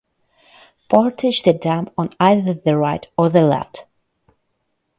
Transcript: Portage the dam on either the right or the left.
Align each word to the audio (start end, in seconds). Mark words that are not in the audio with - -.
Portage 0.89 1.43
the 1.43 1.53
dam 1.53 1.87
on 1.95 2.09
either 2.19 2.55
the 2.55 2.75
right 2.75 3.05
or 3.19 3.29
the 3.29 3.43
left. 3.45 3.85